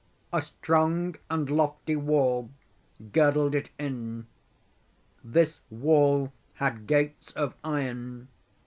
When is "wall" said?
1.95-2.49, 5.69-6.33